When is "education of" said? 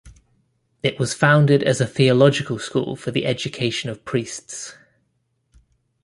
3.23-4.03